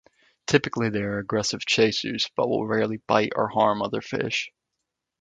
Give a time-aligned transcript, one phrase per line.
[0.47, 4.49] Typically they are aggressive chasers, but will rarely bite or harm other fish.